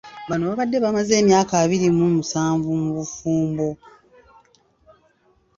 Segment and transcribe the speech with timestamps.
[0.29, 3.67] Bano babadde bamaze emyaka abiri mu musanvu mu bufumbo.